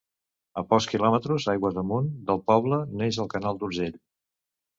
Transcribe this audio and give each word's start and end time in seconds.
A 0.61 0.61
pocs 0.69 0.87
quilòmetres 0.93 1.45
aigües 1.53 1.77
amunt 1.81 2.07
del 2.31 2.41
poble 2.53 2.81
neix 3.03 3.21
el 3.27 3.31
canal 3.37 3.61
d'Urgell. 3.61 4.01